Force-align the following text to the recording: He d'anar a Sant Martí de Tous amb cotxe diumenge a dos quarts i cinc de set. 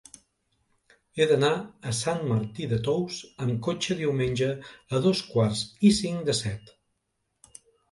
He 1.17 1.27
d'anar 1.31 1.51
a 1.91 1.93
Sant 1.97 2.23
Martí 2.31 2.65
de 2.71 2.79
Tous 2.87 3.19
amb 3.45 3.61
cotxe 3.69 3.99
diumenge 4.01 4.49
a 4.63 5.03
dos 5.07 5.23
quarts 5.29 5.63
i 5.91 5.95
cinc 6.01 6.27
de 6.33 6.39
set. 6.43 6.77